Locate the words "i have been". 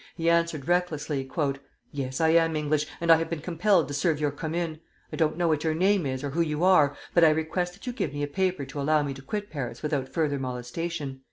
3.11-3.39